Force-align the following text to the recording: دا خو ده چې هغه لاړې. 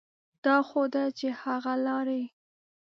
دا 0.45 0.57
خو 0.67 0.81
ده 0.93 1.03
چې 1.17 1.27
هغه 1.41 1.73
لاړې. 1.85 2.23